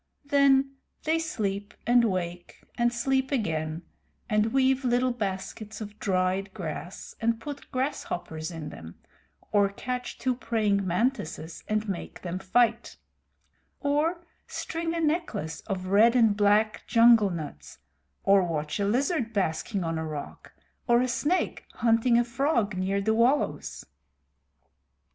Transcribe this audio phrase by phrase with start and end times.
[0.25, 3.83] Then they sleep and wake and sleep again,
[4.31, 8.95] and weave little baskets of dried grass and put grasshoppers in them;
[9.51, 12.97] or catch two praying mantises and make them fight;
[13.79, 17.77] or string a necklace of red and black jungle nuts;
[18.23, 20.53] or watch a lizard basking on a rock,
[20.87, 23.85] or a snake hunting a frog near the wallows.